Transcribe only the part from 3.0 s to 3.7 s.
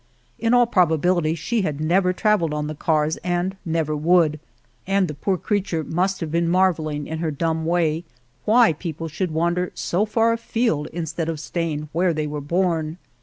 and